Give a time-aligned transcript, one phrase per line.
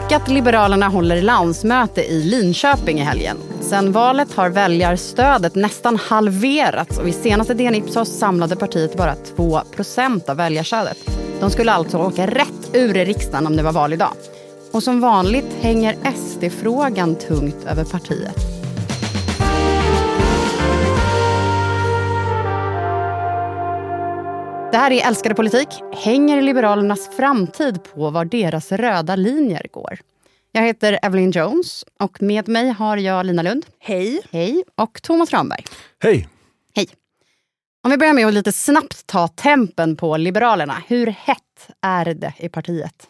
[0.00, 0.28] stukat.
[0.28, 3.36] Liberalerna håller landsmöte i Linköping i helgen.
[3.60, 10.30] Sen valet har väljarstödet nästan halverats och vid senaste DN Ipsos samlade partiet bara 2%
[10.30, 10.98] av väljarstödet.
[11.40, 14.12] De skulle alltså åka rätt ur riksdagen om det var val idag.
[14.72, 18.47] Och som vanligt hänger SD-frågan tungt över partiet.
[24.72, 25.68] Det här är Älskade politik.
[25.92, 29.98] Hänger Liberalernas framtid på var deras röda linjer går?
[30.52, 33.66] Jag heter Evelyn Jones och med mig har jag Lina Lund.
[33.78, 34.22] Hej.
[34.30, 34.64] Hej.
[34.74, 35.64] Och Thomas Ramberg.
[36.02, 36.28] Hej.
[36.74, 36.88] Hej.
[37.84, 40.82] Om vi börjar med att lite snabbt ta tempen på Liberalerna.
[40.86, 43.08] Hur hett är det i partiet?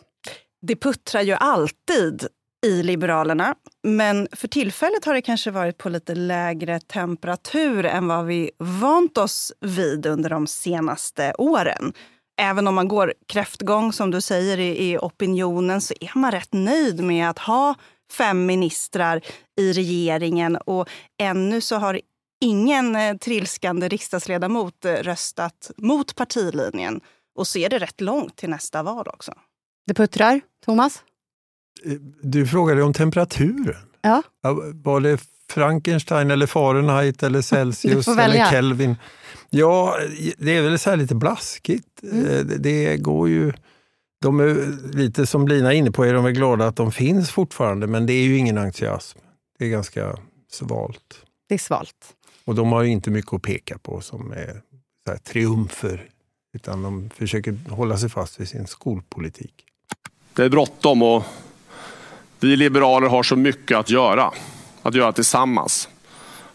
[0.62, 2.26] Det puttrar ju alltid
[2.66, 3.54] i Liberalerna.
[3.82, 9.18] Men för tillfället har det kanske varit på lite lägre temperatur än vad vi vant
[9.18, 11.92] oss vid under de senaste åren.
[12.40, 16.52] Även om man går kräftgång, som du säger, i, i opinionen så är man rätt
[16.52, 17.74] nöjd med att ha
[18.12, 19.20] fem ministrar
[19.60, 20.56] i regeringen.
[20.56, 20.88] Och
[21.20, 22.00] ännu så har
[22.40, 27.00] ingen eh, trilskande riksdagsledamot eh, röstat mot partilinjen.
[27.38, 29.32] Och så är det rätt långt till nästa val också.
[29.86, 30.40] Det puttrar.
[30.64, 31.02] Thomas?
[32.22, 33.76] Du frågade om temperaturen.
[34.00, 34.22] Ja.
[34.74, 38.96] Var det Frankenstein eller Fahrenheit eller Celsius eller Kelvin?
[39.50, 39.96] Ja,
[40.38, 42.02] det är väl så lite blaskigt.
[42.02, 42.26] Mm.
[42.26, 43.52] Eh, det går ju...
[44.20, 47.30] De är lite som Lina är inne på, är de är glada att de finns
[47.30, 49.18] fortfarande, men det är ju ingen entusiasm.
[49.58, 50.16] Det är ganska
[50.50, 51.24] svalt.
[51.48, 52.14] Det är svalt.
[52.44, 54.62] Och de har inte mycket att peka på som är
[55.06, 56.08] så triumfer,
[56.54, 59.64] utan de försöker hålla sig fast vid sin skolpolitik.
[60.34, 61.24] Det är bråttom och
[62.40, 64.30] vi liberaler har så mycket att göra.
[64.82, 65.88] Att göra tillsammans.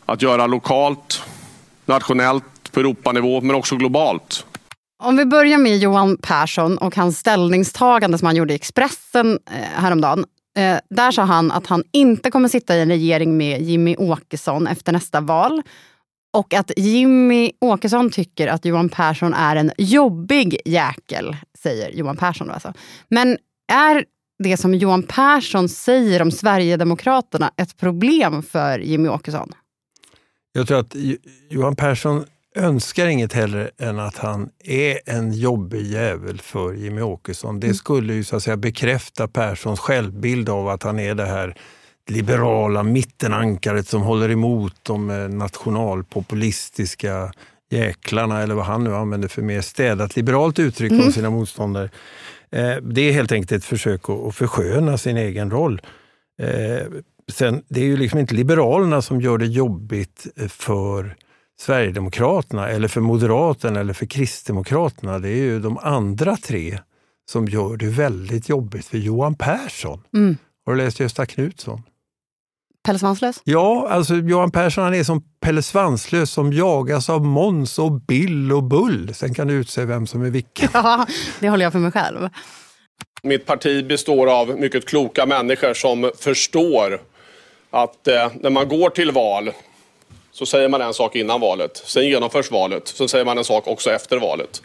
[0.06, 1.24] Att göra lokalt,
[1.86, 4.46] nationellt, på Europanivå men också globalt.
[5.04, 9.82] Om vi börjar med Johan Persson och hans ställningstagande som han gjorde i Expressen eh,
[9.82, 10.26] häromdagen.
[10.58, 14.68] Eh, där sa han att han inte kommer sitta i en regering med Jimmy Åkesson
[14.68, 15.62] efter nästa val.
[16.34, 22.50] Och att Jimmy Åkesson tycker att Johan Persson är en jobbig jäkel, säger Johan Persson.
[22.50, 22.74] Alltså.
[23.08, 23.38] Men
[23.72, 24.06] är
[24.40, 29.52] det som Johan Persson säger om Sverigedemokraterna ett problem för Jimmy Åkesson?
[30.54, 30.96] Jag tror att
[31.50, 37.60] Johan Persson önskar inget hellre än att han är en jobbig jävel för Jimmy Åkesson.
[37.60, 37.76] Det mm.
[37.76, 41.56] skulle ju så att säga bekräfta Perssons självbild av att han är det här
[42.10, 47.32] liberala mittenankaret som håller emot de eh, nationalpopulistiska
[47.72, 51.06] jäklarna eller vad han nu använder för mer städat liberalt uttryck mm.
[51.06, 51.90] om sina motståndare.
[52.54, 55.82] Eh, det är helt enkelt ett försök att försköna sin egen roll.
[56.42, 56.88] Eh,
[57.32, 61.16] sen, det är ju liksom inte Liberalerna som gör det jobbigt för
[61.60, 65.20] Sverigedemokraterna eller för Moderaterna eller för Kristdemokraterna.
[65.20, 66.80] Det är ju de andra tre
[67.32, 70.04] som gör det väldigt jobbigt för Johan Persson.
[70.14, 70.38] Mm.
[70.66, 71.84] Har du läst Gösta Knutsson?
[72.84, 73.42] Pelle Svanslös?
[73.44, 78.52] Ja, alltså Johan Persson han är som Pelle Svanslös som jagas av Måns och Bill
[78.52, 79.14] och Bull.
[79.14, 80.70] Sen kan du utse vem som är vilken.
[80.74, 81.06] Ja,
[81.40, 82.30] det håller jag för mig själv.
[83.24, 87.02] Mitt parti består av mycket kloka människor som förstår
[87.72, 89.52] att eh, när man går till val
[90.32, 91.82] så säger man en sak innan valet.
[91.86, 92.88] Sen genomförs valet.
[92.88, 94.62] Sen säger man en sak också efter valet.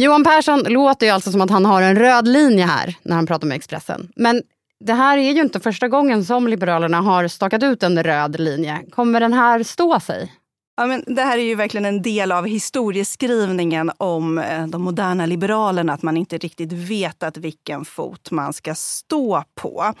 [0.00, 3.26] Johan Persson låter ju alltså som att han har en röd linje här när han
[3.26, 4.08] pratar med Expressen.
[4.16, 4.42] Men
[4.84, 8.82] det här är ju inte första gången som Liberalerna har stakat ut en röd linje.
[8.90, 10.32] Kommer den här stå sig?
[10.76, 15.26] Ja, men det här är ju verkligen en del av historieskrivningen om eh, de moderna
[15.26, 15.92] liberalerna.
[15.92, 19.92] Att man inte riktigt vet att vilken fot man ska stå på.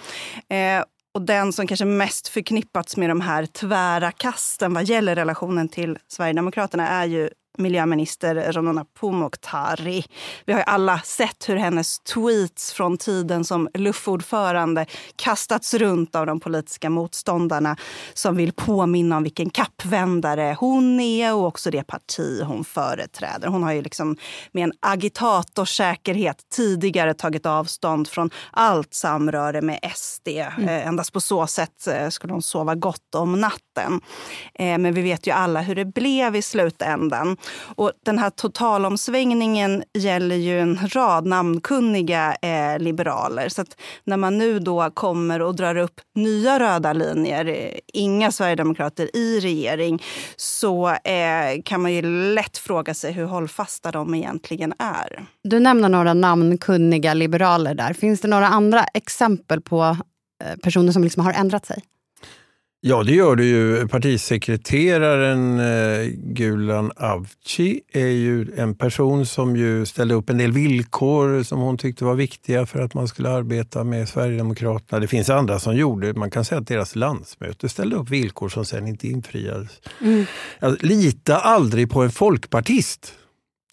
[0.48, 0.84] Eh,
[1.14, 5.98] och den som kanske mest förknippats med de här tvära kasten vad gäller relationen till
[6.08, 10.04] Sverigedemokraterna är ju miljöminister Ramona Pourmokhtari.
[10.44, 14.86] Vi har ju alla sett hur hennes tweets från tiden som luffordförande
[15.16, 17.76] kastats runt av de politiska motståndarna
[18.14, 23.48] som vill påminna om vilken kappvändare hon är och också det parti hon företräder.
[23.48, 24.16] Hon har ju liksom
[24.52, 30.28] med en agitatorsäkerhet tidigare tagit avstånd från allt samröre med SD.
[30.28, 30.68] Mm.
[30.68, 34.00] Eh, endast på så sätt eh, skulle hon sova gott om natten.
[34.54, 37.36] Eh, men vi vet ju alla hur det blev i slutändan.
[37.76, 43.48] Och den här totalomsvängningen gäller ju en rad namnkunniga eh, liberaler.
[43.48, 43.64] Så
[44.04, 49.40] när man nu då kommer och drar upp nya röda linjer, eh, inga sverigedemokrater i
[49.40, 50.02] regering,
[50.36, 52.02] så eh, kan man ju
[52.34, 55.26] lätt fråga sig hur hållfasta de egentligen är.
[55.44, 57.92] Du nämner några namnkunniga liberaler där.
[57.92, 59.96] Finns det några andra exempel på
[60.44, 61.82] eh, personer som liksom har ändrat sig?
[62.86, 63.88] Ja, det gör det ju.
[63.88, 71.42] Partisekreteraren eh, Gulan Avci är ju en person som ju ställde upp en del villkor
[71.42, 75.00] som hon tyckte var viktiga för att man skulle arbeta med Sverigedemokraterna.
[75.00, 78.64] Det finns andra som gjorde Man kan säga att deras landsmöte ställde upp villkor som
[78.64, 79.70] sen inte infriades.
[80.00, 80.26] Mm.
[80.60, 83.12] Alltså, lita aldrig på en folkpartist.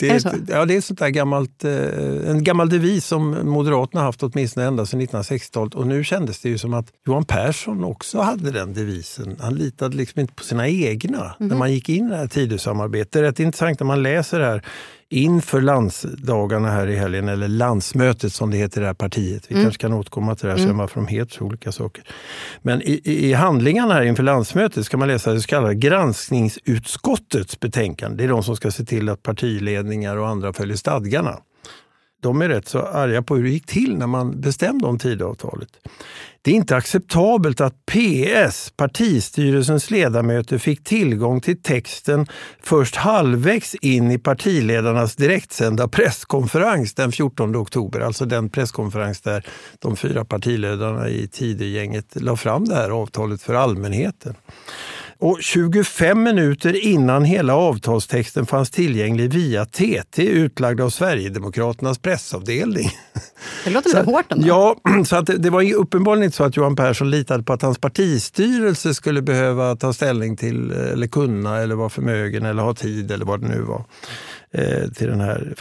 [0.01, 3.49] Det är, är det ja, det är sånt där gammalt, eh, en gammal devis som
[3.49, 5.75] Moderaterna haft åtminstone ända sedan 1960-talet.
[5.75, 9.37] Och nu kändes det ju som att Johan Persson också hade den devisen.
[9.39, 11.49] Han litade liksom inte på sina egna mm.
[11.49, 13.11] när man gick in i det här Tidösamarbetet.
[13.11, 14.65] Det är rätt intressant när man läser det här
[15.11, 19.45] inför landsdagarna här i helgen, eller landsmötet som det heter i det här partiet.
[19.47, 19.65] Vi mm.
[19.65, 20.77] kanske kan återkomma till det här sen, mm.
[20.77, 22.03] varför de heter så olika saker.
[22.61, 28.17] Men i, i handlingarna här inför landsmötet ska man läsa det så kallade granskningsutskottets betänkande.
[28.17, 31.37] Det är de som ska se till att partiledningar och andra följer stadgarna
[32.21, 35.69] de är rätt så arga på hur det gick till när man bestämde om Tidöavtalet.
[36.43, 42.27] Det är inte acceptabelt att PS, partistyrelsens ledamöter, fick tillgång till texten
[42.63, 47.99] först halvvägs in i partiledarnas direktsända presskonferens den 14 oktober.
[47.99, 49.45] Alltså den presskonferens där
[49.79, 54.35] de fyra partiledarna i Tidögänget la fram det här avtalet för allmänheten.
[55.21, 62.89] Och 25 minuter innan hela avtalstexten fanns tillgänglig via TT utlagd av Sverigedemokraternas pressavdelning.
[63.63, 64.47] Det låter lite hårt ändå.
[64.47, 64.75] Ja,
[65.05, 68.93] så att det var uppenbarligen inte så att Johan Persson litade på att hans partistyrelse
[68.93, 73.41] skulle behöva ta ställning till eller kunna eller vara förmögen eller ha tid eller vad
[73.41, 73.83] det nu var.
[74.53, 75.55] Eh, till den här.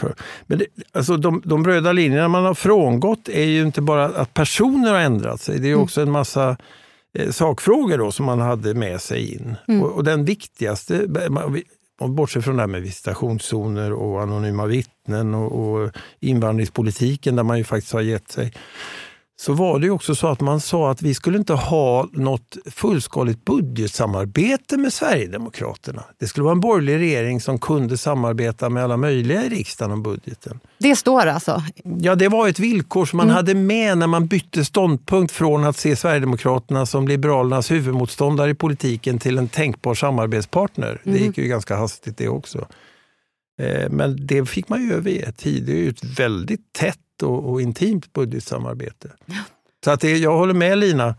[0.47, 4.33] Men det, alltså de, de röda linjerna man har frångått är ju inte bara att
[4.33, 5.59] personer har ändrat sig.
[5.59, 5.83] Det är mm.
[5.83, 6.57] också en massa
[7.31, 9.55] sakfrågor då, som man hade med sig in.
[9.67, 9.83] Mm.
[9.83, 11.07] Och, och, den viktigaste,
[12.07, 17.63] bortsett från det här med visitationszoner och anonyma vittnen och, och invandringspolitiken där man ju
[17.63, 18.53] faktiskt har gett sig
[19.41, 23.45] så var det också så att man sa att vi skulle inte ha något fullskaligt
[23.45, 26.03] budgetsamarbete med Sverigedemokraterna.
[26.19, 30.03] Det skulle vara en borgerlig regering som kunde samarbeta med alla möjliga i riksdagen om
[30.03, 30.59] budgeten.
[30.77, 31.63] Det står alltså?
[31.83, 33.35] Ja, det var ett villkor som man mm.
[33.35, 39.19] hade med när man bytte ståndpunkt från att se Sverigedemokraterna som Liberalernas huvudmotståndare i politiken
[39.19, 41.01] till en tänkbar samarbetspartner.
[41.03, 41.17] Mm.
[41.17, 42.67] Det gick ju ganska hastigt det också.
[43.61, 45.33] Eh, men det fick man ju överge.
[45.43, 49.11] Det är ett väldigt tätt och, och intimt budgetsamarbete.
[49.25, 49.35] Ja.
[49.85, 51.15] Så att det, jag håller med Lina.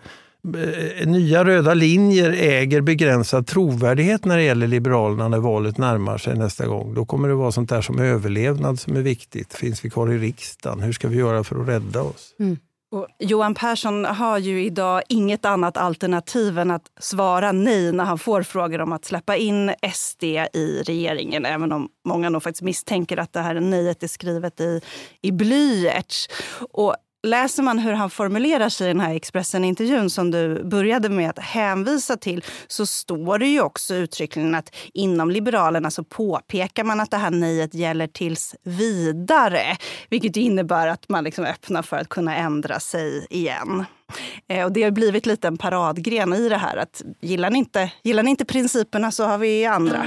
[0.56, 6.38] Eh, nya röda linjer äger begränsad trovärdighet när det gäller Liberalerna när valet närmar sig
[6.38, 6.94] nästa gång.
[6.94, 9.54] Då kommer det vara sånt där som överlevnad som är viktigt.
[9.54, 10.80] Finns vi kvar i riksdagen?
[10.80, 12.34] Hur ska vi göra för att rädda oss?
[12.38, 12.56] Mm.
[12.92, 18.18] Och Johan Persson har ju idag inget annat alternativ än att svara nej när han
[18.18, 21.46] får frågor om att släppa in SD i regeringen.
[21.46, 24.80] Även om många nog faktiskt misstänker att det här nejet är skrivet i,
[25.22, 26.28] i blyerts.
[26.70, 31.30] Och läser man hur han formulerar sig i den här Expressen-intervjun som du började med
[31.30, 37.00] att hänvisa till så står det ju också uttryckligen att inom Liberalerna så påpekar man
[37.00, 39.76] att det här nejet gäller tills vidare.
[40.08, 43.84] Vilket innebär att man liksom öppnar för att kunna ändra sig igen.
[44.48, 47.92] Eh, och det har blivit lite en paradgren i det här att gillar ni inte,
[48.02, 50.06] gillar ni inte principerna så har vi andra.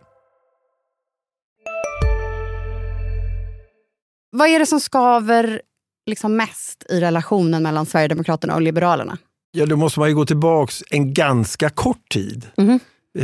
[4.31, 5.61] Vad är det som skaver
[6.05, 9.17] liksom mest i relationen mellan Sverigedemokraterna och Liberalerna?
[9.51, 12.47] Ja, då måste man ju gå tillbaka en ganska kort tid.
[12.57, 12.79] Mm.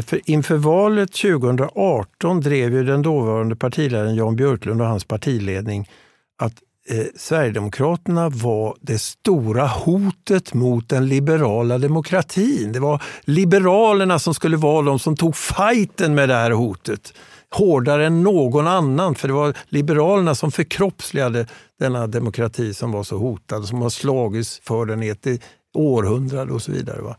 [0.06, 5.90] För inför valet 2018 drev ju den dåvarande partiledaren Jan Björklund och hans partiledning
[6.38, 6.54] att
[6.90, 12.72] eh, Sverigedemokraterna var det stora hotet mot den liberala demokratin.
[12.72, 17.14] Det var Liberalerna som skulle vara de som tog fighten med det här hotet
[17.56, 19.16] hårdare än någon annan.
[19.16, 21.48] För det var Liberalerna som förkroppsligade
[21.80, 25.28] denna demokrati som var så hotad, som har slagits för den i ett
[25.74, 27.02] århundrade och så vidare.
[27.02, 27.16] Va?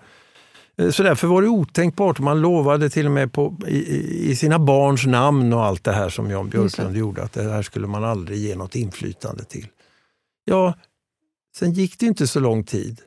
[0.78, 2.18] Eh, så därför var det otänkbart.
[2.18, 6.08] Man lovade till och med på, i, i sina barns namn och allt det här
[6.08, 9.66] som Jan Björklund gjorde, att det här skulle man aldrig ge något inflytande till.
[10.44, 10.75] Ja,
[11.56, 13.00] sen gick det inte så lång tid.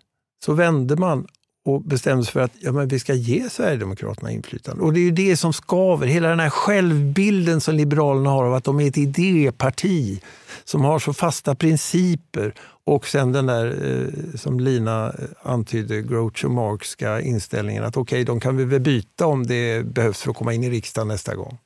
[0.46, 1.28] Så vände man
[1.66, 4.84] och bestämde sig för att ja, men vi ska ge Sverigedemokraterna inflytande.
[4.84, 8.54] Och det är ju det som skaver, hela den här självbilden som Liberalerna har av
[8.54, 10.22] att de är ett idéparti
[10.64, 12.54] som har så fasta principer
[12.84, 18.24] och sen den där, eh, som Lina eh, antydde, Groucho Marxska inställningen att okej, okay,
[18.24, 21.36] de kan vi väl byta om det behövs för att komma in i riksdagen nästa
[21.36, 21.58] gång.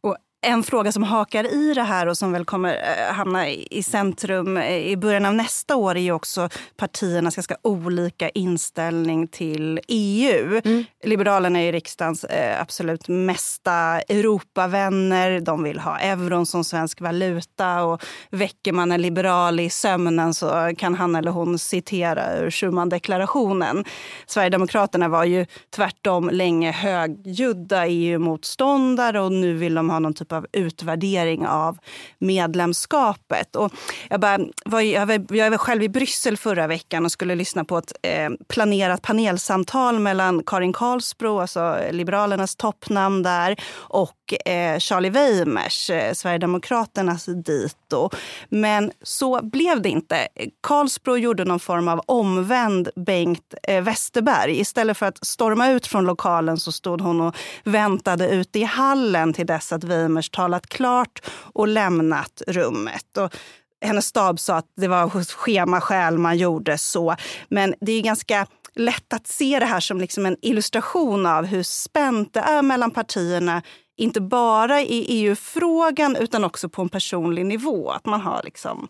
[0.00, 0.16] Och
[0.46, 4.56] en fråga som hakar i det här och som väl kommer eh, hamna i centrum
[4.56, 10.60] eh, i början av nästa år är ju också partiernas ganska olika inställning till EU.
[10.64, 10.84] Mm.
[11.04, 15.40] Liberalerna är riksdagens eh, absolut mesta Europavänner.
[15.40, 17.84] De vill ha euron som svensk valuta.
[17.84, 23.84] Och väcker man en liberal i sömnen så kan han eller hon citera ur Schumandeklarationen.
[24.26, 30.35] Sverigedemokraterna var ju tvärtom länge högljudda EU-motståndare och nu vill de ha någon typ av
[30.36, 31.78] av utvärdering av
[32.18, 33.56] medlemskapet.
[33.56, 33.72] Och
[34.08, 37.64] jag, bara, var, jag, var, jag var själv i Bryssel förra veckan och skulle lyssna
[37.64, 45.10] på ett eh, planerat panelsamtal mellan Karin Karlsbro, alltså Liberalernas toppnamn där, och eh, Charlie
[45.10, 48.10] Weimers, eh, Sverigedemokraternas dito.
[48.48, 50.28] Men så blev det inte.
[50.62, 54.60] Karlsbro gjorde någon form av omvänd Bengt eh, Westerberg.
[54.60, 59.32] Istället för att storma ut från lokalen så stod hon och väntade ute i hallen
[59.32, 61.20] till dess att Weimers talat klart
[61.52, 63.16] och lämnat rummet.
[63.16, 63.36] Och
[63.80, 67.16] hennes stab sa att det var schemaskäl man gjorde så.
[67.48, 71.62] Men det är ganska lätt att se det här som liksom en illustration av hur
[71.62, 73.62] spänt det är mellan partierna
[73.96, 77.90] inte bara i EU-frågan utan också på en personlig nivå.
[77.90, 78.88] Att man har liksom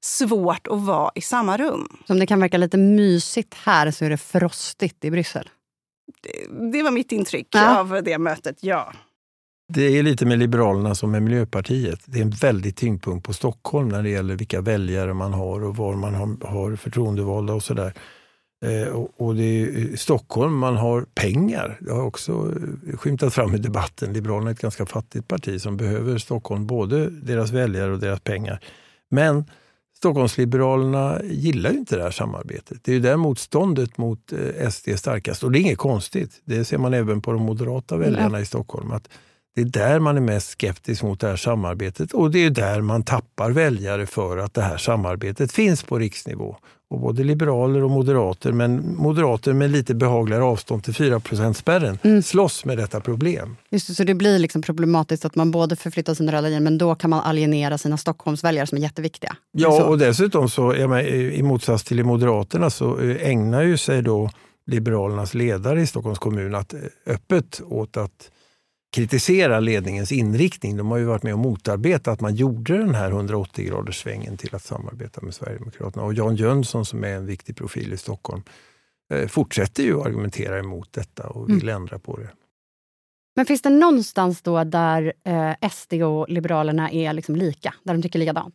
[0.00, 1.96] svårt att vara i samma rum.
[2.06, 5.50] Som det kan verka lite mysigt här så är det frostigt i Bryssel.
[6.22, 7.78] Det, det var mitt intryck ja.
[7.78, 8.92] av det mötet, ja.
[9.68, 12.00] Det är lite med Liberalerna som med Miljöpartiet.
[12.06, 15.76] Det är en väldig tyngdpunkt på Stockholm när det gäller vilka väljare man har och
[15.76, 17.94] var man har, har förtroendevalda och sådär.
[18.64, 21.78] Eh, och, och, det är i Stockholm man har pengar.
[21.80, 22.52] Det har också
[22.94, 24.12] skymtat fram i debatten.
[24.12, 28.60] Liberalerna är ett ganska fattigt parti som behöver Stockholm, både deras väljare och deras pengar.
[29.10, 29.44] Men
[29.96, 32.78] Stockholmsliberalerna gillar ju inte det här samarbetet.
[32.84, 35.42] Det är ju där motståndet mot eh, SD starkast.
[35.42, 36.42] Och det är inget konstigt.
[36.44, 38.92] Det ser man även på de moderata väljarna i Stockholm.
[38.92, 39.08] Att
[39.54, 42.80] det är där man är mest skeptisk mot det här samarbetet och det är där
[42.80, 46.56] man tappar väljare för att det här samarbetet finns på riksnivå.
[46.90, 51.20] Och både liberaler och moderater, men moderater med lite behagligare avstånd till 4
[51.54, 52.22] spärren mm.
[52.22, 53.56] slåss med detta problem.
[53.70, 56.78] Just det, så det blir liksom problematiskt att man både förflyttar sina röda linjer men
[56.78, 59.36] då kan man alienera sina Stockholmsväljare som är jätteviktiga.
[59.52, 64.02] Ja, och dessutom så, menar, i motsats till i Moderaterna så eh, ägnar ju sig
[64.02, 64.30] då
[64.66, 68.30] Liberalernas ledare i Stockholms kommun att eh, öppet åt att
[68.94, 70.76] kritisera ledningens inriktning.
[70.76, 74.36] De har ju varit med och motarbetat att man gjorde den här 180 graders svängen
[74.36, 76.04] till att samarbeta med Sverigedemokraterna.
[76.04, 78.42] Och Jan Jönsson som är en viktig profil i Stockholm
[79.12, 81.76] eh, fortsätter ju att argumentera emot detta och vill mm.
[81.76, 82.28] ändra på det.
[83.36, 88.02] Men finns det någonstans då där eh, SD och Liberalerna är liksom lika, där de
[88.02, 88.54] tycker likadant?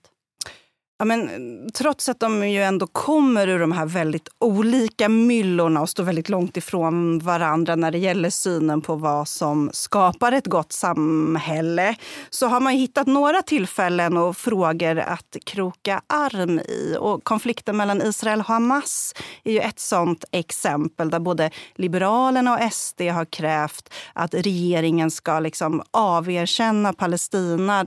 [1.01, 1.29] Ja, men,
[1.74, 6.29] trots att de ju ändå kommer ur de här väldigt olika myllorna och står väldigt
[6.29, 11.96] långt ifrån varandra när det gäller synen på vad som skapar ett gott samhälle
[12.29, 16.96] så har man hittat några tillfällen och frågor att kroka arm i.
[17.00, 19.13] Och konflikten mellan Israel och Hamas
[19.44, 25.39] är ju ett sånt exempel där både Liberalerna och SD har krävt att regeringen ska
[25.39, 27.86] liksom averkänna Palestina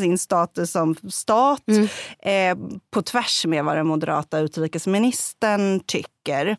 [0.00, 1.88] sin status som stat mm.
[2.48, 2.56] Eh,
[2.90, 6.56] på tvärs med vad den moderata utrikesministern tycker.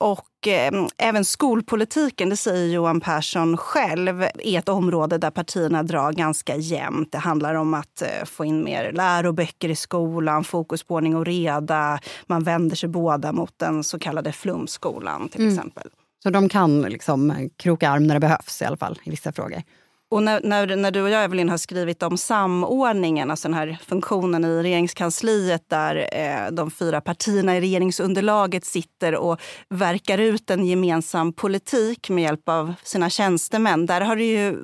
[0.00, 6.12] Och eh, även skolpolitiken, det säger Johan Persson själv, är ett område där partierna drar
[6.12, 7.12] ganska jämnt.
[7.12, 11.26] Det handlar om att eh, få in mer läroböcker i skolan, fokus på ordning och
[11.26, 11.98] reda.
[12.26, 15.54] Man vänder sig båda mot den så kallade flumskolan till mm.
[15.54, 15.90] exempel.
[16.22, 19.62] Så de kan liksom kroka arm när det behövs i alla fall i vissa frågor?
[20.10, 23.78] Och när, när, när, du och jag, Evelyn, har skrivit om samordningen, alltså den här
[23.86, 30.66] funktionen i regeringskansliet där eh, de fyra partierna i regeringsunderlaget sitter och verkar ut en
[30.66, 33.86] gemensam politik med hjälp av sina tjänstemän.
[33.86, 34.56] Där har det ju,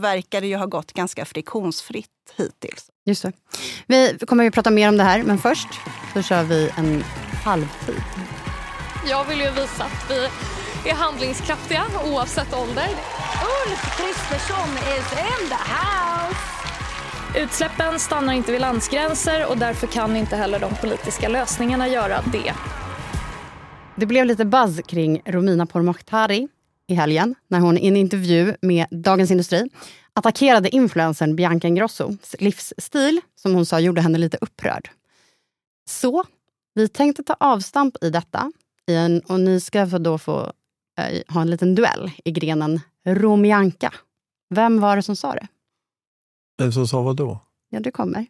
[0.00, 2.86] verkar det ju ha gått ganska friktionsfritt hittills.
[3.06, 3.32] Just det.
[3.86, 5.68] Vi kommer att prata mer om det här, men först
[6.14, 7.04] så kör vi en
[7.44, 8.02] halvtid.
[9.10, 10.28] Jag vill ju visa att vi
[10.88, 12.88] är handlingskraftiga oavsett ålder.
[13.66, 16.58] Ulf Kristersson is in the house!
[17.36, 22.54] Utsläppen stannar inte vid landsgränser och därför kan inte heller de politiska lösningarna göra det.
[23.96, 26.48] Det blev lite buzz kring Romina Pourmokhtari
[26.86, 29.70] i helgen när hon i en intervju med Dagens Industri
[30.12, 34.90] attackerade influencern Bianca Ingrossos livsstil som hon sa gjorde henne lite upprörd.
[35.88, 36.24] Så
[36.74, 38.52] vi tänkte ta avstamp i detta
[38.86, 40.52] i en, och ni ska då få
[41.28, 43.92] ha en liten duell i grenen Romianka.
[44.54, 45.46] Vem var det som sa det?
[46.58, 47.40] Vem som sa vad då?
[47.70, 48.26] Ja, det kommer.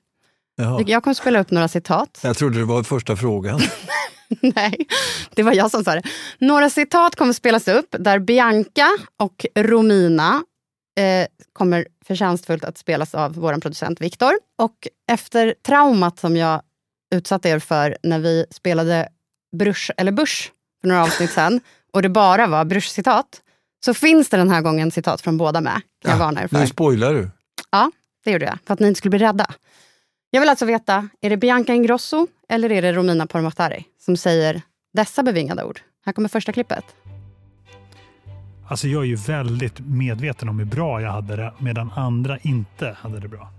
[0.57, 0.83] Jaha.
[0.87, 2.21] Jag kommer spela upp några citat.
[2.23, 3.61] Jag trodde det var första frågan.
[4.41, 4.87] Nej,
[5.35, 6.03] det var jag som sa det.
[6.39, 10.43] Några citat kommer spelas upp där Bianca och Romina
[10.99, 14.33] eh, kommer förtjänstfullt att spelas av vår producent Viktor.
[14.59, 16.63] Och efter traumat som jag
[17.15, 19.09] utsatte er för när vi spelade
[19.57, 21.61] Brush eller Bush för några avsnitt sen
[21.93, 23.43] och det bara var Brush-citat
[23.85, 25.81] så finns det den här gången citat från båda med.
[26.03, 26.59] Kan jag varna er för.
[26.59, 27.31] Nu spoilar du.
[27.71, 27.91] Ja,
[28.25, 28.59] det gjorde jag.
[28.67, 29.47] För att ni inte skulle bli rädda.
[30.31, 34.63] Jag vill alltså veta, är det Bianca Ingrosso eller är det Romina Pourmokhtari som säger
[34.93, 35.81] dessa bevingade ord?
[36.07, 36.85] Här kommer första klippet.
[38.69, 42.97] Alltså jag är ju väldigt medveten om hur bra jag hade det medan andra inte
[43.01, 43.51] hade det bra.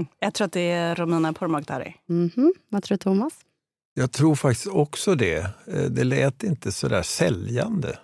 [0.18, 1.94] Jag tror att det är Romina Pourmokhtari.
[2.06, 2.52] Mhm.
[2.68, 3.32] Vad tror du Thomas?
[3.94, 5.36] Jag tror faktiskt också det.
[5.66, 7.98] Eh, Det lät inte så där säljande.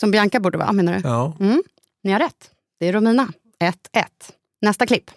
[0.00, 1.00] Som Bianca borde vara, menar du?
[1.04, 1.36] Ja.
[1.40, 1.62] Mm.
[2.02, 2.50] Ni har rätt.
[2.80, 3.28] Det är Romina.
[3.64, 4.04] 1-1.
[4.62, 5.10] Nästa klipp.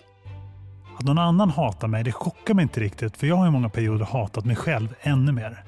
[1.00, 3.70] Att någon annan hatar mig, det chockar mig inte riktigt för jag har i många
[3.70, 5.64] perioder hatat mig själv ännu mer.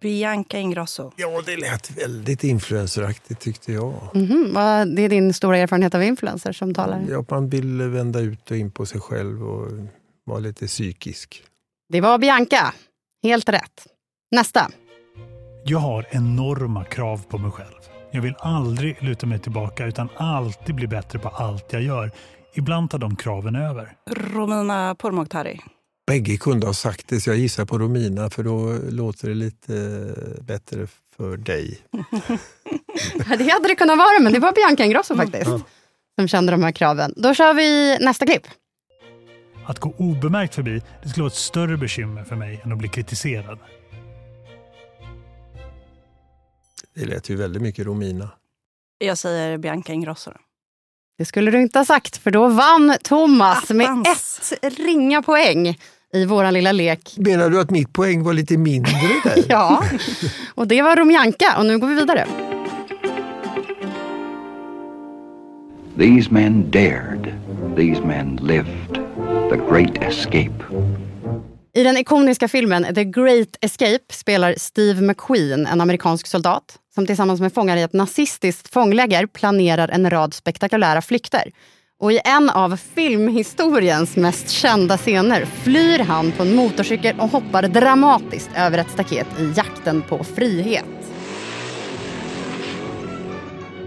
[0.00, 1.12] Bianca Ingrosso.
[1.16, 3.94] ja, det lät väldigt influenceraktigt tyckte jag.
[4.14, 4.50] Mhm.
[4.54, 7.04] Vad- Det är din stora erfarenhet av influencers som talar.
[7.10, 9.72] Ja, man vill vända ut och in på sig själv och
[10.24, 11.42] vara lite psykisk.
[11.88, 12.74] Det var Bianca.
[13.26, 13.86] Helt rätt.
[14.30, 14.70] Nästa.
[15.64, 17.74] Jag har enorma krav på mig själv.
[18.10, 22.10] Jag vill aldrig luta mig tillbaka utan alltid bli bättre på allt jag gör.
[22.54, 23.96] Ibland tar de kraven över.
[24.10, 25.60] Romina Pourmokhtari.
[26.06, 29.74] Bägge kunde ha sagt det, så jag gissar på Romina för då låter det lite
[29.76, 31.78] eh, bättre för dig.
[33.38, 35.46] Det hade det kunnat vara, men det var Bianca Ingrosso faktiskt.
[35.46, 35.60] Ja.
[36.18, 37.14] Som kände de här kraven.
[37.16, 38.46] Då kör vi nästa klipp.
[39.66, 42.88] Att gå obemärkt förbi det skulle vara ett större bekymmer för mig än att bli
[42.88, 43.58] kritiserad.
[46.94, 48.30] Det lät ju väldigt mycket Romina.
[48.98, 50.30] Jag säger Bianca Ingrosso.
[51.18, 54.52] Det skulle du inte ha sagt, för då vann Thomas med Attans.
[54.62, 55.78] ett ringa poäng
[56.12, 57.14] i vår lilla lek.
[57.18, 58.92] Menar du att mitt poäng var lite mindre
[59.24, 59.44] där?
[59.48, 59.84] Ja,
[60.54, 61.54] och det var Romianka.
[61.58, 62.26] Och nu går vi vidare.
[65.98, 67.34] These men dared.
[67.76, 68.98] These men lived.
[69.26, 70.64] The Great Escape.
[71.74, 77.40] I den ikoniska filmen The Great Escape spelar Steve McQueen en amerikansk soldat som tillsammans
[77.40, 81.52] med fångar i ett nazistiskt fångläger planerar en rad spektakulära flykter.
[82.00, 87.62] Och i en av filmhistoriens mest kända scener flyr han på en motorcykel och hoppar
[87.62, 90.84] dramatiskt över ett staket i jakten på frihet.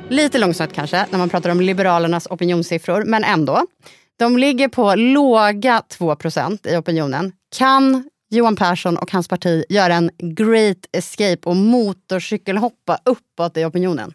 [0.10, 3.66] Lite långsamt kanske när man pratar om Liberalernas opinionssiffror, men ändå.
[4.20, 7.32] De ligger på låga 2% i opinionen.
[7.58, 14.14] Kan Johan Persson och hans parti göra en great escape och motorcykelhoppa uppåt i opinionen?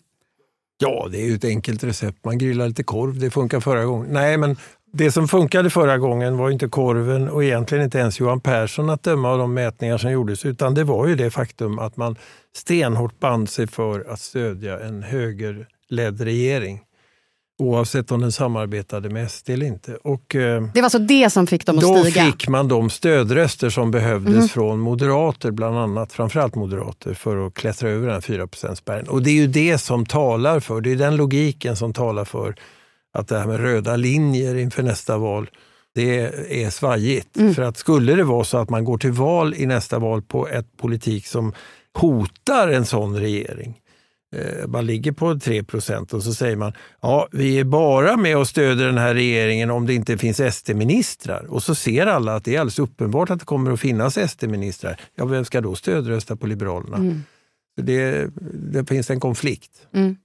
[0.78, 2.24] Ja, det är ju ett enkelt recept.
[2.24, 4.08] Man grillar lite korv, det funkar förra gången.
[4.10, 4.56] Nej, men
[4.92, 8.90] det som funkade förra gången var ju inte korven och egentligen inte ens Johan Persson
[8.90, 12.16] att döma av de mätningar som gjordes, utan det var ju det faktum att man
[12.56, 16.80] stenhårt band sig för att stödja en högerledd regering.
[17.64, 19.94] Oavsett om den samarbetade med SD eller inte.
[20.04, 22.24] Och, eh, Det var alltså det som fick dem att då stiga?
[22.24, 24.48] fick man de stödröster som behövdes Mhm.
[24.48, 29.08] från moderater, bland annat, framförallt moderater, för att klättra över den 4 spärren.
[29.08, 32.54] Och det är ju det som talar för, det är den logiken som talar för
[33.14, 35.50] att det här med röda linjer inför nästa val,
[35.94, 36.20] det
[36.64, 37.36] är svajigt.
[37.36, 37.54] Mm.
[37.54, 40.48] För att skulle det vara så att man går till val i nästa val på
[40.48, 41.52] ett politik som
[41.98, 43.74] hotar en sån regering,
[44.66, 45.62] man ligger på 3
[46.12, 49.86] och så säger man ja, vi är bara med och stöder den här regeringen om
[49.86, 51.44] det inte finns SD-ministrar.
[51.44, 55.00] Och så ser alla att det är alldeles uppenbart att det kommer att finnas SD-ministrar.
[55.14, 56.96] Ja, vem ska då stödrösta på Liberalerna?
[56.96, 57.22] Mm.
[57.76, 59.86] Det, det finns en konflikt.
[59.92, 60.16] Mm.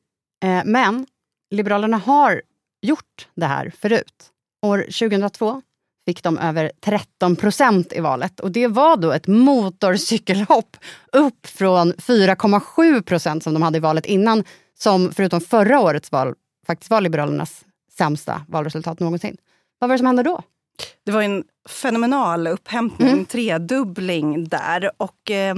[0.44, 1.06] Eh, men
[1.52, 2.42] Liberalerna har
[2.82, 4.32] gjort det här förut.
[4.66, 5.62] År 2002
[6.10, 8.40] fick de över 13 procent i valet.
[8.40, 10.78] Och det var då ett motorcykelhopp
[11.12, 14.44] upp från 4,7 procent som de hade i valet innan.
[14.80, 16.34] Som förutom förra årets val
[16.68, 17.66] faktiskt var Liberalernas
[17.98, 19.38] sämsta valresultat någonsin.
[19.80, 20.42] Vad var det som hände då?
[21.06, 23.26] Det var en fenomenal upphämtning, Mm.
[23.26, 24.92] tredubbling där.
[24.98, 25.56] Och eh,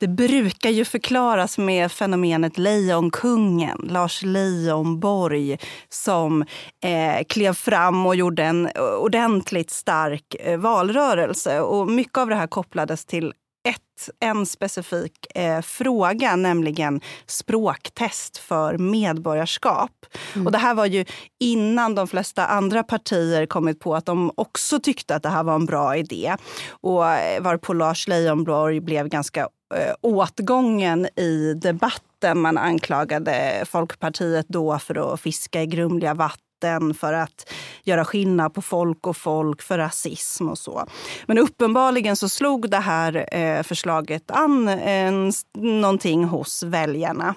[0.00, 6.42] det brukar ju förklaras med fenomenet Lejonkungen, Lars Leijonborg som
[6.84, 8.68] eh, klev fram och gjorde en
[9.00, 11.60] ordentligt stark eh, valrörelse.
[11.60, 13.32] Och mycket av det här kopplades till
[13.68, 20.06] ett, en specifik eh, fråga, nämligen språktest för medborgarskap.
[20.34, 20.46] Mm.
[20.46, 21.04] Och det här var ju
[21.40, 25.54] innan de flesta andra partier kommit på att de också tyckte att det här var
[25.54, 26.36] en bra idé.
[26.70, 29.40] Och eh, varpå Lars Leijonborg blev ganska
[29.74, 32.40] eh, åtgången i debatten.
[32.40, 37.52] Man anklagade Folkpartiet då för att fiska i grumliga vatten makten för att
[37.84, 40.86] göra skillnad på folk och folk, för rasism och så.
[41.26, 47.34] Men uppenbarligen så slog det här eh, förslaget an eh, en, någonting hos väljarna.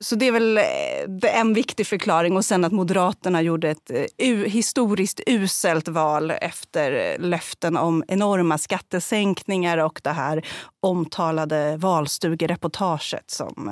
[0.00, 2.36] Så det är väl eh, en viktig förklaring.
[2.36, 3.90] Och sen att Moderaterna gjorde ett
[4.22, 10.42] uh, historiskt uselt val efter löften om enorma skattesänkningar och det här
[10.80, 13.70] omtalade valstugereportaget som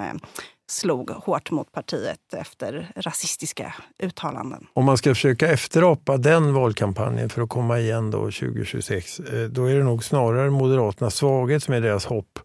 [0.70, 4.66] slog hårt mot partiet efter rasistiska uttalanden.
[4.72, 9.64] Om man ska försöka efterapa den valkampanjen för att komma igen då 2026, eh, då
[9.64, 12.38] är det nog snarare Moderaternas svaghet som är deras hopp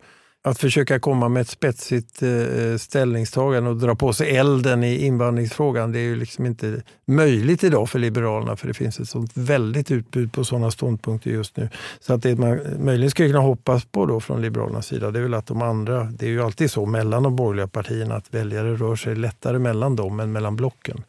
[0.46, 5.06] att försöka komma med ett spetsigt eh, eh, ställningstagande och dra på sig elden i
[5.06, 9.32] invandringsfrågan, det är ju liksom inte möjligt idag för Liberalerna för det finns ett sånt
[9.34, 11.70] väldigt utbud på sådana ståndpunkter just nu.
[12.00, 15.24] Så att det man möjligen skulle kunna hoppas på då från Liberalernas sida, det är
[15.24, 18.76] väl att de andra, det är ju alltid så mellan de borgerliga partierna att väljare
[18.76, 21.04] rör sig lättare mellan dem än mellan blocken.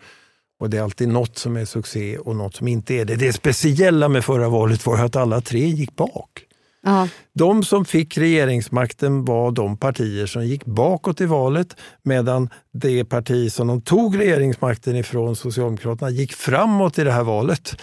[0.60, 3.16] Och det är alltid något som är succé och något som inte är det.
[3.16, 6.45] Det speciella med förra valet var att alla tre gick bak.
[6.86, 7.08] Ja.
[7.32, 13.52] De som fick regeringsmakten var de partier som gick bakåt i valet medan det parti
[13.52, 17.76] som de tog regeringsmakten ifrån, Socialdemokraterna, gick framåt i det här valet.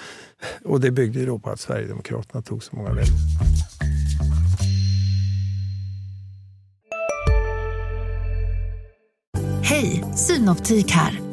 [0.65, 3.17] Och det byggde då på att Sverigedemokraterna tog så många väljare.
[9.63, 11.32] Hej, Synoptik här.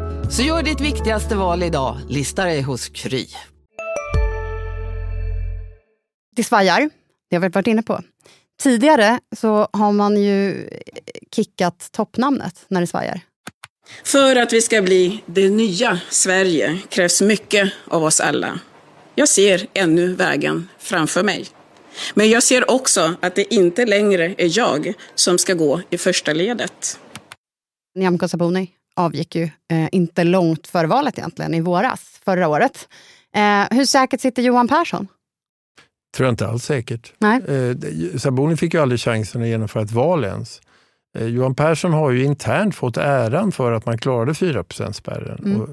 [0.31, 3.25] Så gör ditt viktigaste val idag, lista dig hos Kry.
[6.35, 6.89] Det svajar,
[7.29, 8.01] det har vi varit inne på.
[8.61, 10.69] Tidigare så har man ju
[11.35, 13.21] kickat toppnamnet när det svajar.
[14.03, 18.59] För att vi ska bli det nya Sverige krävs mycket av oss alla.
[19.15, 21.47] Jag ser ännu vägen framför mig.
[22.13, 26.33] Men jag ser också att det inte längre är jag som ska gå i första
[26.33, 26.99] ledet.
[27.95, 32.87] Nyamko Sabuni avgick ju eh, inte långt före valet egentligen, i våras, förra året.
[33.35, 35.07] Eh, hur säkert sitter Johan Persson?
[36.15, 37.13] tror jag inte alls säkert.
[37.19, 37.41] Nej.
[37.47, 40.61] Eh, Sabuni fick ju aldrig chansen att genomföra ett val ens.
[41.17, 45.39] Eh, Johan Persson har ju internt fått äran för att man klarade 4 spärren.
[45.45, 45.61] Mm.
[45.61, 45.69] Och,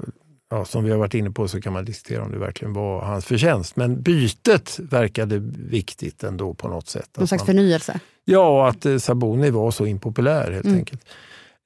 [0.49, 3.01] ja, som vi har varit inne på så kan man diskutera om det verkligen var
[3.01, 3.75] hans förtjänst.
[3.75, 7.09] Men bytet verkade viktigt ändå på något sätt.
[7.17, 7.99] Någon slags man, förnyelse?
[8.25, 10.77] Ja, att eh, Sabuni var så impopulär helt mm.
[10.77, 11.05] enkelt.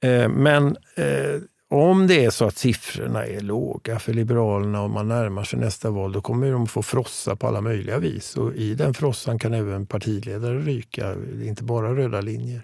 [0.03, 5.07] Eh, men eh, om det är så att siffrorna är låga för Liberalerna och man
[5.07, 8.37] närmar sig nästa val, då kommer de få frossa på alla möjliga vis.
[8.37, 12.61] Och I den frossan kan även partiledare ryka, inte bara röda linjer.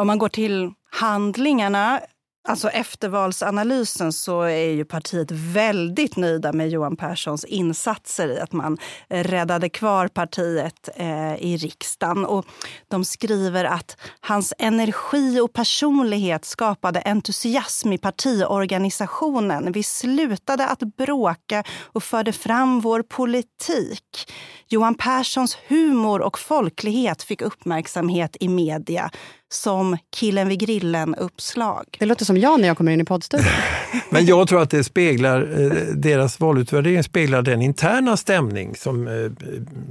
[0.00, 2.00] Om man går till handlingarna
[2.48, 8.78] Alltså eftervalsanalysen så är ju partiet väldigt nöjda med Johan Perssons insatser i att man
[9.08, 12.24] eh, räddade kvar partiet eh, i riksdagen.
[12.24, 12.46] Och
[12.88, 19.72] de skriver att hans energi och personlighet skapade entusiasm i partiorganisationen.
[19.72, 24.32] Vi slutade att bråka och förde fram vår politik.
[24.68, 29.10] Johan Perssons humor och folklighet fick uppmärksamhet i media
[29.50, 31.84] som Killen vid grillen-uppslag.
[31.98, 33.46] Det låter som jag när jag kommer in i poddstudion.
[34.10, 39.30] Men jag tror att det speglar, eh, deras valutvärdering speglar den interna stämning som eh,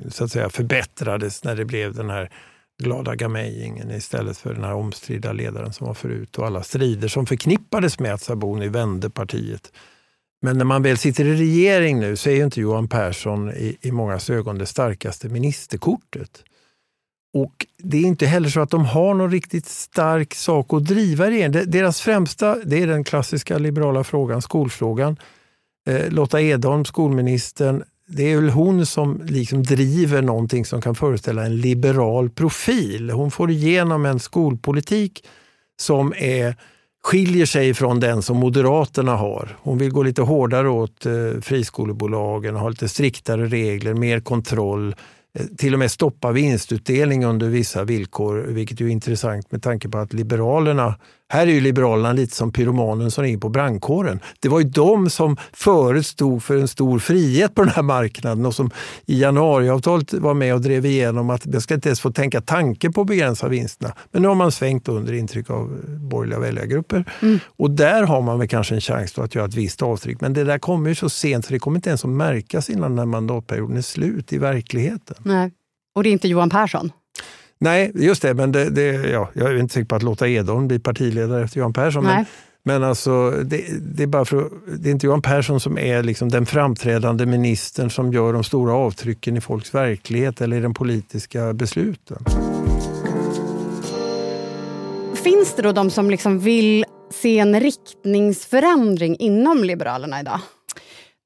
[0.10, 2.32] så att säga förbättrades när det blev den här
[2.84, 7.26] glada gamejingen istället för den här omstridda ledaren som var förut och alla strider som
[7.26, 9.72] förknippades med att Saboni vände partiet.
[10.42, 13.78] Men när man väl sitter i regering nu så är ju inte Johan Persson i,
[13.82, 16.44] i många ögon det starkaste ministerkortet.
[17.34, 21.30] Och Det är inte heller så att de har någon riktigt stark sak att driva
[21.30, 21.72] regeringen.
[21.72, 25.18] Deras främsta det är den klassiska liberala frågan, skolfrågan.
[25.88, 31.46] Eh, Lotta Edholm, skolministern, det är väl hon som liksom driver någonting som kan föreställa
[31.46, 33.10] en liberal profil.
[33.10, 35.26] Hon får igenom en skolpolitik
[35.80, 36.56] som är,
[37.04, 39.58] skiljer sig från den som Moderaterna har.
[39.62, 44.96] Hon vill gå lite hårdare åt eh, friskolebolagen, ha lite striktare regler, mer kontroll eh,
[45.40, 49.98] Eh, till och med stoppa vinstutdelning under vissa villkor, vilket är intressant med tanke på
[49.98, 50.96] att Liberalerna
[51.30, 54.20] här är ju Liberalerna lite som pyromanen som ringer på brandkåren.
[54.40, 58.46] Det var ju de som förut stod för en stor frihet på den här marknaden
[58.46, 58.72] och som
[59.06, 62.92] i januariavtalet var med och drev igenom att man ska inte ens få tänka tanke
[62.92, 63.94] på att begränsa vinsterna.
[64.12, 67.06] Men nu har man svängt under intryck av borgerliga väljargrupper.
[67.22, 67.40] Mm.
[67.58, 70.22] Och där har man väl kanske en chans att göra ett visst avtryck.
[70.22, 72.92] Men det där kommer ju så sent så det kommer inte ens att märkas innan
[72.92, 75.16] den här mandatperioden är slut i verkligheten.
[75.24, 75.52] Nej.
[75.96, 76.92] Och det är inte Johan Persson?
[77.60, 78.34] Nej, just det.
[78.34, 81.60] Men det, det, ja, jag är inte säker på att låta Edholm bli partiledare efter
[81.60, 82.04] Johan Persson.
[82.04, 82.26] Men,
[82.64, 86.30] men alltså, det, det, är bara för, det är inte Johan Persson som är liksom
[86.30, 91.54] den framträdande ministern som gör de stora avtrycken i folks verklighet eller i de politiska
[91.54, 92.18] besluten.
[95.16, 100.40] Finns det då de som liksom vill se en riktningsförändring inom Liberalerna idag?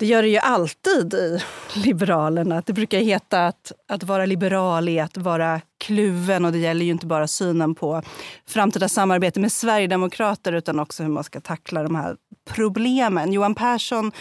[0.01, 1.39] Det gör det ju alltid i
[1.73, 2.63] Liberalerna.
[2.65, 6.45] Det brukar heta att, att vara liberal är att vara kluven.
[6.45, 8.01] Och det gäller ju inte bara synen på
[8.47, 12.15] framtida samarbete med Sverigedemokrater utan också hur man ska tackla de här
[12.49, 13.33] problemen.
[13.33, 14.11] Johan Persson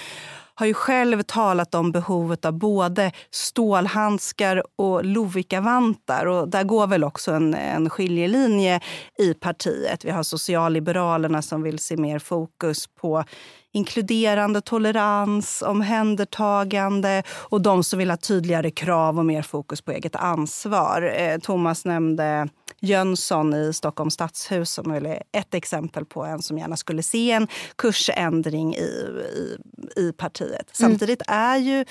[0.54, 6.26] har ju själv talat om behovet av både stålhandskar och Lovikkavantar.
[6.26, 8.80] Och där går väl också en, en skiljelinje
[9.18, 10.04] i partiet.
[10.04, 13.24] Vi har Socialliberalerna som vill se mer fokus på
[13.72, 20.16] inkluderande tolerans, omhändertagande och de som vill ha tydligare krav och mer fokus på eget
[20.16, 21.14] ansvar.
[21.16, 22.48] Eh, Thomas nämnde
[22.80, 27.48] Jönsson i Stockholms stadshus som är ett exempel på en som gärna skulle se en
[27.76, 29.06] kursändring i,
[29.36, 30.52] i, i partiet.
[30.80, 30.90] Mm.
[30.90, 31.84] Samtidigt är ju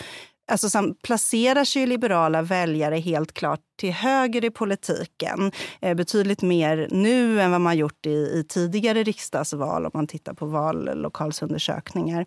[0.50, 5.52] Alltså, placerar sig liberala väljare helt klart till höger i politiken.
[5.82, 10.34] Eh, betydligt mer nu än vad man gjort i, i tidigare riksdagsval om man tittar
[10.34, 12.26] på vallokalsundersökningar.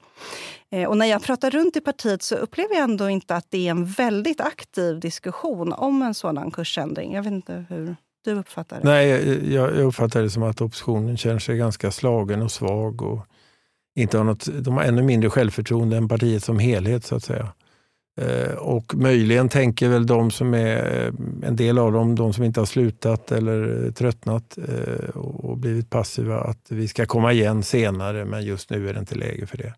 [0.71, 3.67] Eh, och när jag pratar runt i partiet så upplever jag ändå inte att det
[3.67, 7.15] är en väldigt aktiv diskussion om en sådan kursändring.
[7.15, 8.85] Jag vet inte hur du uppfattar det?
[8.85, 9.09] Nej,
[9.55, 13.03] jag, jag uppfattar det som att oppositionen känner sig ganska slagen och svag.
[13.03, 13.27] och
[13.95, 17.05] inte har något, De har ännu mindre självförtroende än partiet som helhet.
[17.05, 17.53] så att säga.
[18.21, 21.13] Eh, och möjligen tänker väl de som är, eh,
[21.49, 26.41] en del av dem, de som inte har slutat eller tröttnat eh, och blivit passiva,
[26.41, 29.75] att vi ska komma igen senare, men just nu är det inte läge för det.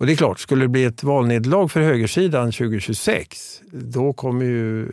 [0.00, 4.88] Och det är klart, skulle det bli ett valnederlag för högersidan 2026, då kommer ju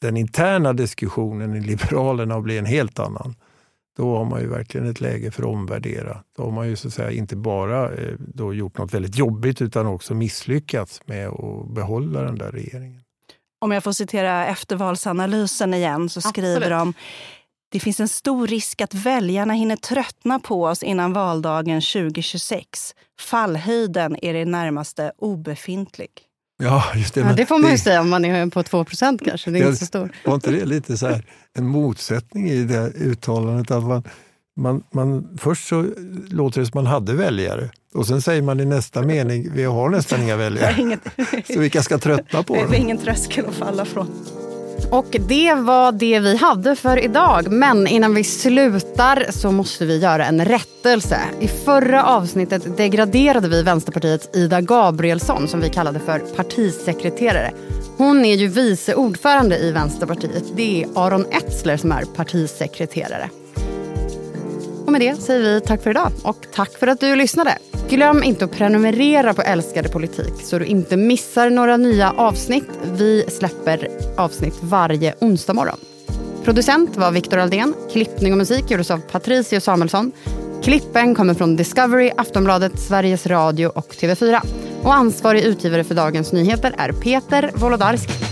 [0.00, 3.34] den interna diskussionen i Liberalerna att bli en helt annan.
[3.98, 6.24] Då har man ju verkligen ett läge för att omvärdera.
[6.36, 9.62] Då har man ju så att säga inte bara eh, då gjort något väldigt jobbigt
[9.62, 13.02] utan också misslyckats med att behålla den där regeringen.
[13.60, 16.70] Om jag får citera eftervalsanalysen igen så skriver Absolut.
[16.70, 16.94] de
[17.70, 22.94] det finns en stor risk att väljarna hinner tröttna på oss innan valdagen 2026.
[23.20, 26.10] Fallhöjden är i det närmaste obefintlig.
[26.62, 27.20] Ja, just det.
[27.20, 29.50] Ja, det får man ju säga om man är på 2% kanske.
[29.50, 30.10] Det är inte så stor.
[30.24, 33.70] Var inte det lite så här, en motsättning i det uttalandet?
[33.70, 34.02] Att man,
[34.56, 35.86] man, man, först så
[36.30, 39.88] låter det som man hade väljare och sen säger man i nästa mening, vi har
[39.88, 40.98] nästan inga väljare.
[41.54, 42.66] så vilka ska tröttna på dem?
[42.70, 44.08] Det är ingen tröskel att falla från.
[44.90, 47.52] Och det var det vi hade för idag.
[47.52, 51.20] Men innan vi slutar så måste vi göra en rättelse.
[51.40, 57.52] I förra avsnittet degraderade vi Vänsterpartiets Ida Gabrielsson som vi kallade för partisekreterare.
[57.96, 60.44] Hon är ju vice ordförande i Vänsterpartiet.
[60.56, 63.30] Det är Aron Etzler som är partisekreterare.
[64.88, 67.58] Och med det säger vi tack för idag och tack för att du lyssnade.
[67.88, 72.68] Glöm inte att prenumerera på Älskade politik så du inte missar några nya avsnitt.
[72.92, 75.78] Vi släpper avsnitt varje onsdag morgon.
[76.44, 77.74] Producent var Viktor Aldén.
[77.92, 80.12] Klippning och musik gjordes av Patricio Samuelsson.
[80.62, 84.40] Klippen kommer från Discovery, Aftonbladet, Sveriges Radio och TV4.
[84.82, 88.27] Och ansvarig utgivare för Dagens Nyheter är Peter Wolodarski.